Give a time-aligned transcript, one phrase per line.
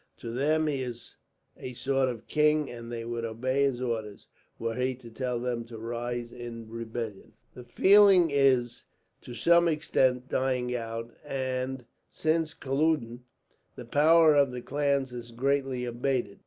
[0.17, 1.17] To them he is
[1.55, 4.25] a sort of king, and they would obey his orders,
[4.57, 7.33] were he to tell them to rise in rebellion.
[7.53, 8.85] "The feeling is
[9.21, 13.25] to some extent dying out and, since Culloden,
[13.75, 16.39] the power of the clans has greatly abated.